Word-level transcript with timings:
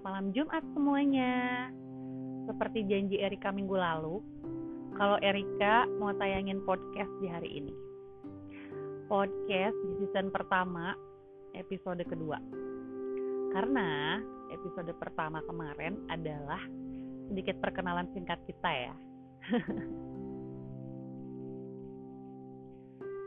Selamat 0.00 0.16
malam 0.16 0.32
Jumat 0.32 0.64
semuanya. 0.72 1.68
Seperti 2.48 2.88
janji 2.88 3.20
Erika 3.20 3.52
minggu 3.52 3.76
lalu, 3.76 4.24
kalau 4.96 5.20
Erika 5.20 5.84
mau 6.00 6.08
tayangin 6.16 6.64
podcast 6.64 7.12
di 7.20 7.28
hari 7.28 7.60
ini. 7.60 7.68
Podcast 9.12 9.76
di 9.76 9.92
season 10.00 10.32
pertama, 10.32 10.96
episode 11.52 12.00
kedua. 12.08 12.40
Karena 13.52 14.16
episode 14.48 14.88
pertama 14.96 15.44
kemarin 15.44 16.00
adalah 16.08 16.64
sedikit 17.28 17.60
perkenalan 17.60 18.08
singkat 18.16 18.40
kita 18.48 18.72
ya. 18.72 18.96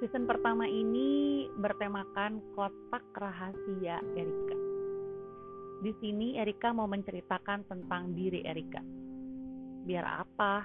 season 0.01 0.25
pertama 0.25 0.65
ini 0.65 1.45
bertemakan 1.53 2.41
kotak 2.57 3.05
rahasia 3.13 4.01
Erika 4.17 4.72
di 5.83 5.91
sini 5.99 6.39
Erika 6.39 6.71
mau 6.71 6.87
menceritakan 6.87 7.67
tentang 7.67 8.15
diri 8.15 8.39
Erika. 8.47 8.79
Biar 9.83 10.23
apa? 10.23 10.63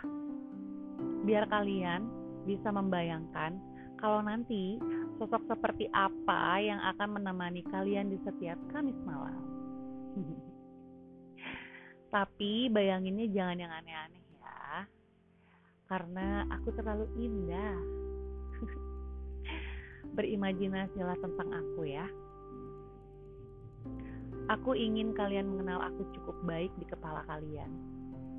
Biar 1.26 1.50
kalian 1.50 2.06
bisa 2.46 2.70
membayangkan 2.70 3.58
kalau 3.98 4.22
nanti 4.22 4.78
sosok 5.18 5.42
seperti 5.50 5.90
apa 5.90 6.62
yang 6.62 6.78
akan 6.94 7.18
menemani 7.18 7.66
kalian 7.66 8.14
di 8.14 8.18
setiap 8.22 8.54
Kamis 8.70 8.94
malam. 9.02 9.42
Tapi 12.14 12.70
bayanginnya 12.70 13.26
jangan 13.34 13.58
yang 13.58 13.74
aneh-aneh 13.74 14.22
ya. 14.38 14.86
Karena 15.90 16.46
aku 16.46 16.70
terlalu 16.78 17.10
indah. 17.18 17.76
Berimajinasilah 20.16 21.18
tentang 21.18 21.50
aku 21.50 21.90
ya. 21.90 22.06
Aku 24.48 24.72
ingin 24.72 25.12
kalian 25.12 25.48
mengenal 25.52 25.92
aku 25.92 26.08
cukup 26.16 26.36
baik 26.48 26.72
di 26.80 26.86
kepala 26.88 27.20
kalian 27.28 27.68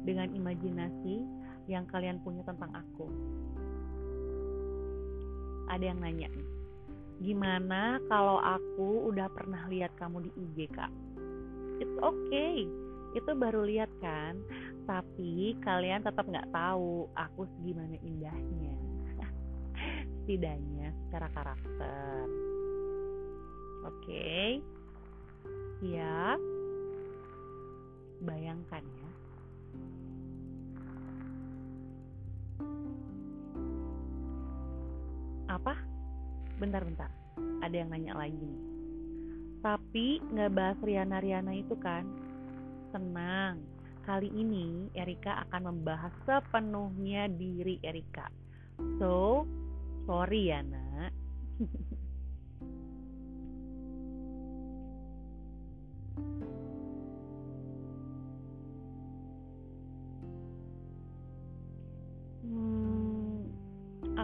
dengan 0.03 0.33
imajinasi 0.33 1.21
yang 1.69 1.85
kalian 1.85 2.17
punya 2.25 2.41
tentang 2.49 2.73
aku. 2.73 3.05
Ada 5.69 5.93
yang 5.93 6.01
nanya 6.01 6.29
gimana 7.19 7.99
kalau 8.07 8.39
aku 8.39 9.11
udah 9.11 9.27
pernah 9.35 9.67
lihat 9.67 9.91
kamu 9.99 10.23
di 10.27 10.31
IG 10.39 10.71
kak? 10.71 10.91
It's 11.79 11.97
okay, 11.99 12.67
itu 13.15 13.31
baru 13.35 13.67
lihat 13.67 13.91
kan, 13.99 14.39
tapi 14.87 15.55
kalian 15.63 16.03
tetap 16.03 16.27
nggak 16.27 16.51
tahu 16.51 17.07
aku 17.15 17.47
segimana 17.59 17.95
indahnya. 18.03 18.75
Setidaknya 20.23 20.95
secara 21.07 21.27
karakter. 21.35 22.23
Oke. 23.87 24.03
Okay? 24.03 24.78
Siap? 25.79 26.39
Bayangkan 28.23 28.83
ya. 28.83 29.09
Apa? 35.49 35.73
Bentar-bentar. 36.59 37.09
Ada 37.63 37.75
yang 37.83 37.89
nanya 37.89 38.13
lagi 38.19 38.37
nih. 38.37 38.63
Tapi 39.59 40.23
nggak 40.23 40.51
bahas 40.55 40.77
Riana-Riana 40.79 41.51
itu 41.55 41.75
kan? 41.79 42.07
Tenang. 42.95 43.59
Kali 44.07 44.31
ini 44.31 44.87
Erika 44.95 45.43
akan 45.47 45.73
membahas 45.75 46.15
sepenuhnya 46.23 47.27
diri 47.27 47.77
Erika. 47.83 48.31
So, 48.97 49.43
sorry 50.07 50.51
ya 50.51 50.63
nak. 50.63 51.11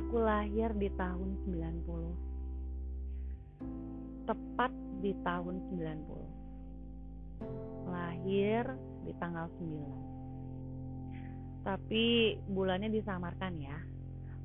Aku 0.05 0.21
lahir 0.21 0.69
di 0.77 0.85
tahun 1.01 1.33
90. 1.49 4.29
Tepat 4.29 4.69
di 5.01 5.17
tahun 5.25 5.65
90. 5.73 7.89
Lahir 7.89 8.69
di 9.01 9.09
tanggal 9.17 9.49
9. 9.57 11.65
Tapi 11.65 12.37
bulannya 12.53 12.93
disamarkan 12.93 13.57
ya. 13.57 13.81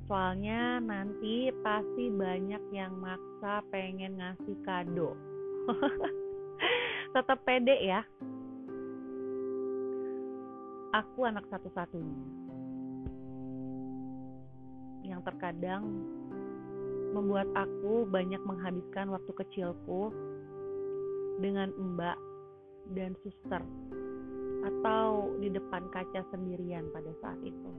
Soalnya 0.09 0.81
nanti 0.81 1.53
pasti 1.61 2.09
banyak 2.09 2.73
yang 2.73 2.97
maksa 2.97 3.61
pengen 3.69 4.17
ngasih 4.17 4.57
kado. 4.65 5.13
Tetap 7.13 7.37
pede 7.45 7.77
ya. 7.85 8.01
Aku 10.89 11.29
anak 11.29 11.45
satu-satunya 11.53 12.40
yang 15.05 15.21
terkadang 15.25 15.85
membuat 17.11 17.47
aku 17.53 18.07
banyak 18.07 18.39
menghabiskan 18.47 19.11
waktu 19.11 19.31
kecilku 19.35 20.15
dengan 21.43 21.73
mbak 21.75 22.15
dan 22.95 23.17
suster 23.25 23.61
atau 24.61 25.33
di 25.41 25.49
depan 25.49 25.89
kaca 25.89 26.21
sendirian 26.29 26.87
pada 26.93 27.11
saat 27.19 27.39
itu. 27.41 27.71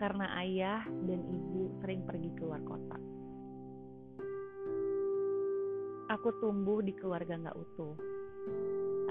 Karena 0.00 0.32
ayah 0.40 0.80
dan 1.04 1.20
ibu 1.20 1.68
sering 1.84 2.00
pergi 2.08 2.30
keluar 2.40 2.60
kota. 2.64 2.96
Aku 6.10 6.34
tumbuh 6.42 6.80
di 6.82 6.90
keluarga 6.96 7.36
nggak 7.36 7.54
utuh, 7.54 7.94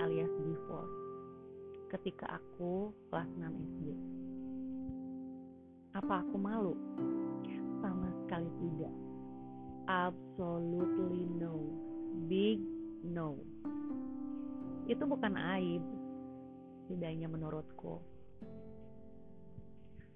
alias 0.02 0.34
divorce, 0.44 0.98
ketika 1.94 2.42
aku 2.42 2.92
kelas 3.08 3.30
6 3.38 3.48
SD. 3.48 4.19
Apa 5.98 6.22
aku 6.22 6.38
malu? 6.38 6.78
Sama 7.82 8.14
sekali 8.22 8.50
tidak. 8.62 8.94
Absolutely 9.90 11.26
no. 11.42 11.58
Big 12.30 12.62
no. 13.02 13.42
Itu 14.86 15.06
bukan 15.10 15.34
aib, 15.58 15.82
setidaknya 16.86 17.26
menurutku. 17.26 18.02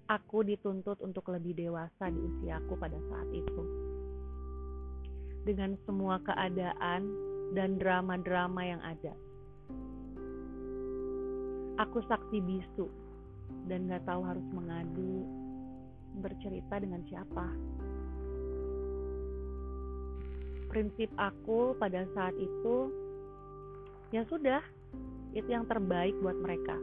Aku 0.06 0.46
dituntut 0.46 1.00
untuk 1.02 1.26
lebih 1.32 1.58
dewasa 1.58 2.06
di 2.12 2.18
usiaku 2.22 2.78
pada 2.78 2.98
saat 3.10 3.28
itu. 3.34 3.62
Dengan 5.42 5.74
semua 5.88 6.22
keadaan 6.22 7.02
dan 7.58 7.82
drama-drama 7.82 8.62
yang 8.62 8.82
ada. 8.84 9.14
Aku 11.82 11.98
saksi 12.06 12.38
bisu 12.38 12.86
dan 13.66 13.90
gak 13.90 14.06
tahu 14.06 14.22
harus 14.22 14.46
mengadu 14.54 15.43
bercerita 16.18 16.78
dengan 16.78 17.02
siapa. 17.10 17.46
Prinsip 20.70 21.10
aku 21.18 21.78
pada 21.78 22.02
saat 22.14 22.34
itu, 22.34 22.90
ya 24.10 24.26
sudah, 24.26 24.62
itu 25.34 25.46
yang 25.46 25.66
terbaik 25.70 26.14
buat 26.22 26.34
mereka. 26.38 26.74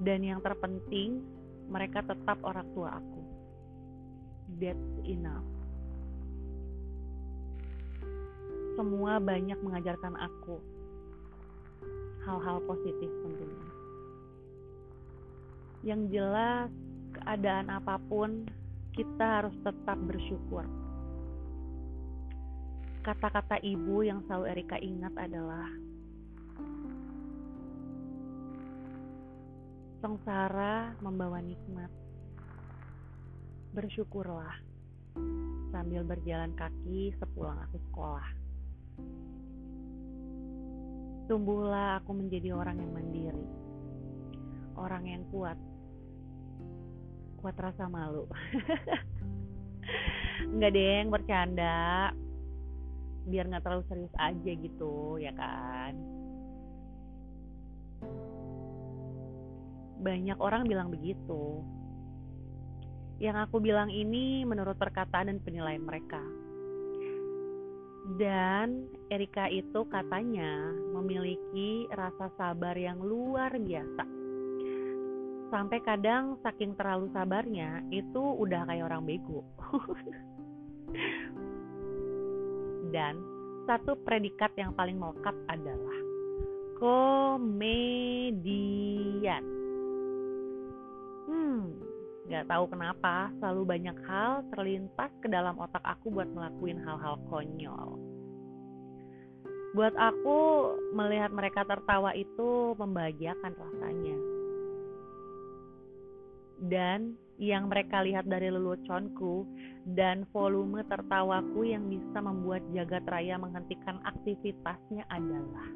Dan 0.00 0.24
yang 0.24 0.40
terpenting, 0.40 1.20
mereka 1.68 2.00
tetap 2.04 2.40
orang 2.40 2.64
tua 2.72 2.96
aku. 2.96 3.22
That's 4.56 4.92
enough. 5.04 5.44
Semua 8.78 9.18
banyak 9.18 9.58
mengajarkan 9.58 10.14
aku 10.16 10.56
hal-hal 12.24 12.60
positif 12.68 13.10
tentunya. 13.24 13.68
Yang 15.82 16.00
jelas, 16.14 16.70
keadaan 17.28 17.68
apa 17.68 18.00
pun, 18.08 18.48
kita 18.96 19.44
harus 19.44 19.52
tetap 19.60 20.00
bersyukur. 20.00 20.64
Kata-kata 23.04 23.60
ibu 23.60 24.00
yang 24.00 24.24
selalu 24.24 24.56
Erika 24.56 24.80
ingat 24.80 25.12
adalah 25.12 25.68
Sengsara 30.00 30.96
membawa 31.04 31.44
nikmat. 31.44 31.92
Bersyukurlah 33.76 34.56
sambil 35.68 36.08
berjalan 36.08 36.56
kaki 36.56 37.12
sepulang 37.20 37.60
aku 37.60 37.76
sekolah. 37.92 38.28
Tumbuhlah 41.28 42.00
aku 42.00 42.16
menjadi 42.16 42.56
orang 42.56 42.80
yang 42.80 42.92
mandiri, 42.96 43.46
orang 44.80 45.04
yang 45.04 45.22
kuat, 45.28 45.60
kuat 47.38 47.56
rasa 47.56 47.86
malu. 47.86 48.26
Nggak 50.54 50.70
deh 50.74 50.86
yang 51.02 51.10
bercanda. 51.10 52.12
Biar 53.28 53.44
nggak 53.44 53.60
terlalu 53.60 53.84
serius 53.92 54.14
aja 54.16 54.52
gitu 54.56 55.20
ya 55.20 55.32
kan? 55.36 55.92
Banyak 60.00 60.38
orang 60.40 60.64
bilang 60.64 60.88
begitu. 60.88 61.60
Yang 63.20 63.50
aku 63.50 63.60
bilang 63.60 63.92
ini 63.92 64.48
menurut 64.48 64.80
perkataan 64.80 65.28
dan 65.28 65.38
penilaian 65.44 65.84
mereka. 65.84 66.22
Dan 68.16 68.88
Erika 69.12 69.52
itu 69.52 69.84
katanya 69.92 70.72
memiliki 70.96 71.84
rasa 71.92 72.32
sabar 72.40 72.72
yang 72.72 72.96
luar 73.04 73.52
biasa. 73.52 74.17
Sampai 75.48 75.80
kadang 75.80 76.36
saking 76.44 76.76
terlalu 76.76 77.08
sabarnya 77.16 77.80
itu 77.88 78.20
udah 78.20 78.68
kayak 78.68 78.84
orang 78.84 79.08
bego. 79.08 79.40
Dan 82.92 83.16
satu 83.64 83.96
predikat 84.04 84.52
yang 84.60 84.76
paling 84.76 85.00
melekat 85.00 85.32
adalah 85.48 85.98
komedian. 86.76 87.44
Hmm, 91.28 91.80
gak 92.28 92.48
tahu 92.48 92.68
kenapa 92.68 93.32
selalu 93.40 93.62
banyak 93.64 93.96
hal 94.04 94.44
terlintas 94.52 95.12
ke 95.24 95.32
dalam 95.32 95.56
otak 95.56 95.84
aku 95.84 96.12
buat 96.12 96.28
ngelakuin 96.28 96.80
hal-hal 96.84 97.16
konyol. 97.32 97.96
Buat 99.76 99.96
aku 99.96 100.38
melihat 100.96 101.32
mereka 101.32 101.64
tertawa 101.64 102.12
itu 102.16 102.72
membahagiakan 102.76 103.52
rasanya. 103.52 104.27
Dan 106.58 107.14
yang 107.38 107.70
mereka 107.70 108.02
lihat 108.02 108.26
dari 108.26 108.50
leluconku 108.50 109.46
dan 109.94 110.26
volume 110.34 110.82
tertawaku 110.90 111.70
yang 111.70 111.86
bisa 111.86 112.18
membuat 112.18 112.66
jagat 112.74 113.06
raya 113.06 113.38
menghentikan 113.38 114.02
aktivitasnya 114.02 115.06
adalah 115.06 115.70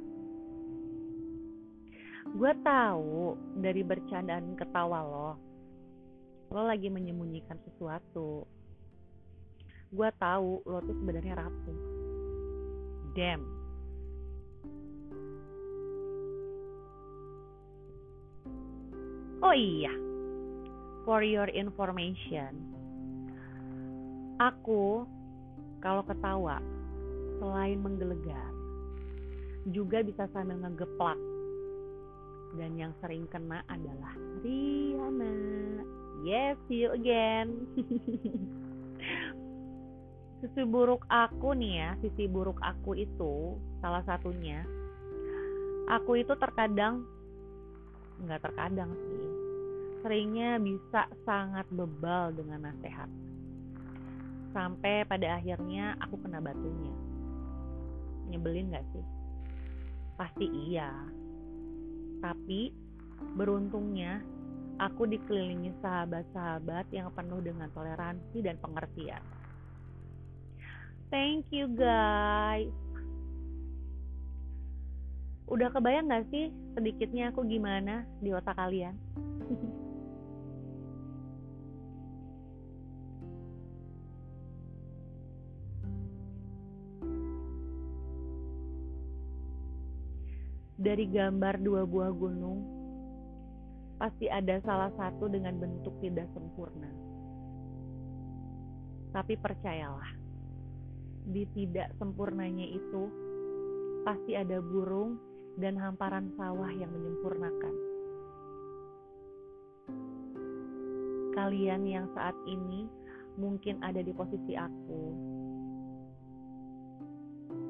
gue 2.32 2.52
tahu 2.66 3.38
dari 3.62 3.82
bercandaan 3.86 4.58
ketawa 4.58 5.06
lo 5.06 5.30
lo 6.52 6.62
lagi 6.68 6.92
menyembunyikan 6.92 7.56
sesuatu. 7.64 8.44
Gue 9.88 10.10
tahu 10.20 10.60
lo 10.68 10.78
tuh 10.84 10.96
sebenarnya 11.00 11.38
rapuh. 11.38 11.78
Damn. 13.16 13.42
Oh 19.42 19.56
iya 19.56 20.11
for 21.02 21.26
your 21.26 21.50
information, 21.50 22.54
aku 24.38 25.02
kalau 25.82 26.06
ketawa 26.06 26.62
selain 27.42 27.82
menggelegar 27.82 28.52
juga 29.70 30.02
bisa 30.02 30.26
sambil 30.30 30.58
ngegeplak. 30.62 31.18
Dan 32.52 32.76
yang 32.76 32.92
sering 33.00 33.24
kena 33.32 33.64
adalah 33.64 34.12
Riana. 34.44 35.32
Yes, 36.22 36.60
see 36.68 36.84
you 36.84 36.92
again. 36.92 37.64
sisi 40.44 40.62
buruk 40.66 41.06
aku 41.08 41.56
nih 41.56 41.72
ya, 41.80 41.90
sisi 42.04 42.28
buruk 42.28 42.60
aku 42.60 42.98
itu 42.98 43.56
salah 43.80 44.04
satunya. 44.04 44.60
Aku 45.88 46.20
itu 46.20 46.36
terkadang 46.36 47.08
nggak 48.22 48.44
terkadang 48.44 48.92
sih 48.94 49.41
seringnya 50.02 50.58
bisa 50.58 51.06
sangat 51.22 51.64
bebal 51.70 52.34
dengan 52.34 52.68
nasihat. 52.68 53.08
Sampai 54.52 55.06
pada 55.08 55.38
akhirnya 55.40 55.96
aku 56.02 56.20
kena 56.20 56.42
batunya. 56.42 56.92
Nyebelin 58.28 58.74
gak 58.74 58.84
sih? 58.92 59.06
Pasti 60.18 60.46
iya. 60.68 60.92
Tapi 62.20 62.74
beruntungnya 63.38 64.20
aku 64.82 65.08
dikelilingi 65.08 65.72
sahabat-sahabat 65.80 66.90
yang 66.92 67.08
penuh 67.14 67.40
dengan 67.40 67.70
toleransi 67.72 68.38
dan 68.44 68.58
pengertian. 68.60 69.22
Thank 71.08 71.48
you 71.54 71.70
guys. 71.72 72.72
Udah 75.48 75.68
kebayang 75.72 76.10
gak 76.10 76.28
sih 76.28 76.52
sedikitnya 76.76 77.32
aku 77.32 77.44
gimana 77.46 78.04
di 78.20 78.32
otak 78.32 78.56
kalian? 78.56 78.96
dari 90.82 91.06
gambar 91.06 91.62
dua 91.62 91.86
buah 91.86 92.10
gunung, 92.10 92.66
pasti 94.02 94.26
ada 94.26 94.58
salah 94.66 94.90
satu 94.98 95.30
dengan 95.30 95.54
bentuk 95.62 95.94
tidak 96.02 96.26
sempurna. 96.34 96.90
Tapi 99.14 99.38
percayalah, 99.38 100.10
di 101.30 101.46
tidak 101.54 101.94
sempurnanya 102.02 102.66
itu 102.66 103.02
pasti 104.02 104.34
ada 104.34 104.58
burung 104.58 105.22
dan 105.62 105.78
hamparan 105.78 106.34
sawah 106.34 106.70
yang 106.74 106.90
menyempurnakan. 106.90 107.74
Kalian 111.38 111.86
yang 111.86 112.10
saat 112.18 112.34
ini 112.50 112.90
mungkin 113.38 113.78
ada 113.86 114.02
di 114.02 114.10
posisi 114.10 114.58
aku, 114.58 115.02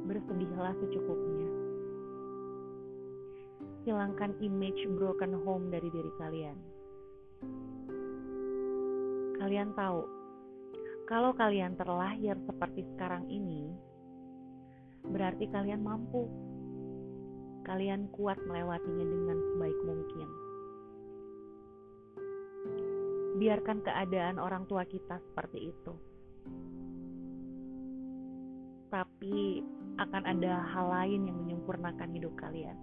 bersedihlah 0.09 0.73
secukupnya 0.81 1.62
hilangkan 3.83 4.39
image 4.39 4.87
broken 4.95 5.35
home 5.43 5.67
dari 5.71 5.91
diri 5.91 6.13
kalian. 6.19 6.59
Kalian 9.43 9.75
tahu, 9.75 10.07
kalau 11.11 11.35
kalian 11.35 11.75
terlahir 11.75 12.39
seperti 12.47 12.87
sekarang 12.95 13.27
ini, 13.27 13.75
berarti 15.11 15.51
kalian 15.51 15.83
mampu. 15.83 16.31
Kalian 17.63 18.11
kuat 18.15 18.39
melewatinya 18.47 19.07
dengan 19.07 19.39
sebaik 19.39 19.79
mungkin. 19.87 20.29
Biarkan 23.39 23.79
keadaan 23.83 24.39
orang 24.39 24.67
tua 24.67 24.83
kita 24.87 25.19
seperti 25.31 25.71
itu. 25.75 25.95
Tapi 28.91 29.63
akan 29.99 30.23
ada 30.27 30.63
hal 30.71 30.87
lain 30.91 31.31
yang 31.31 31.39
menyempurnakan 31.47 32.11
hidup 32.15 32.35
kalian 32.39 32.75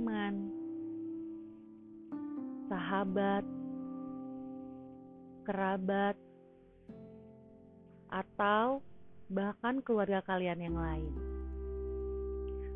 teman, 0.00 0.48
sahabat, 2.72 3.44
kerabat, 5.44 6.16
atau 8.08 8.80
bahkan 9.28 9.84
keluarga 9.84 10.24
kalian 10.24 10.56
yang 10.56 10.72
lain. 10.80 11.12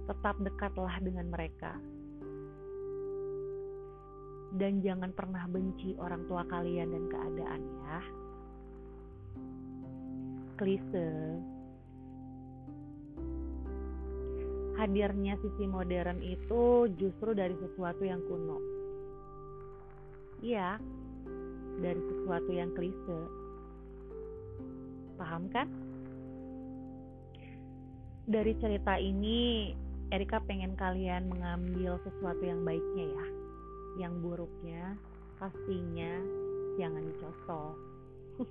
Tetap 0.04 0.36
dekatlah 0.44 1.00
dengan 1.00 1.32
mereka. 1.32 1.72
Dan 4.60 4.84
jangan 4.84 5.08
pernah 5.16 5.48
benci 5.48 5.96
orang 5.96 6.28
tua 6.28 6.44
kalian 6.44 6.92
dan 6.92 7.04
keadaan 7.08 7.62
ya. 7.64 8.00
Klise 10.60 11.40
hadirnya 14.74 15.38
sisi 15.38 15.64
modern 15.70 16.18
itu 16.22 16.90
justru 16.98 17.30
dari 17.34 17.54
sesuatu 17.58 18.02
yang 18.02 18.20
kuno. 18.26 18.58
Iya, 20.42 20.76
dari 21.80 22.00
sesuatu 22.00 22.50
yang 22.50 22.70
klise. 22.74 23.20
Paham 25.14 25.46
kan? 25.54 25.70
Dari 28.24 28.52
cerita 28.58 28.98
ini, 28.98 29.72
Erika 30.10 30.40
pengen 30.42 30.74
kalian 30.74 31.28
mengambil 31.30 32.00
sesuatu 32.02 32.42
yang 32.42 32.64
baiknya 32.66 33.06
ya. 33.08 33.26
Yang 34.04 34.14
buruknya 34.26 34.84
pastinya 35.38 36.12
jangan 36.80 37.02
dicontoh. 37.04 37.70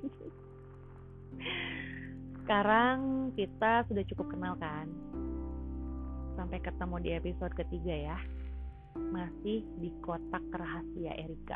Sekarang 2.43 3.31
kita 3.39 3.87
sudah 3.87 4.03
cukup 4.07 4.27
kenal 4.35 4.53
kan? 4.59 4.87
Sampai 6.43 6.59
ketemu 6.59 6.99
di 6.99 7.09
episode 7.15 7.55
ketiga 7.55 7.95
ya. 7.95 8.19
Masih 8.99 9.63
di 9.79 9.95
kotak 10.03 10.43
rahasia 10.51 11.15
Erika. 11.15 11.55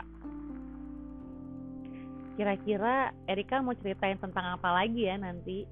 Kira-kira 2.39 3.12
Erika 3.27 3.60
mau 3.60 3.75
ceritain 3.75 4.15
tentang 4.15 4.56
apa 4.56 4.72
lagi 4.72 5.12
ya 5.12 5.20
nanti? 5.20 5.67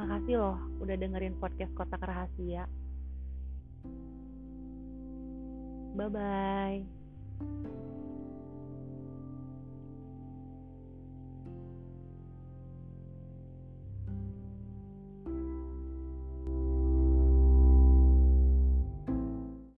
Makasih 0.00 0.40
loh 0.40 0.56
udah 0.80 0.96
dengerin 0.96 1.36
podcast 1.36 1.76
Kotak 1.76 2.00
Rahasia. 2.00 2.64
Bye-bye. 5.92 6.88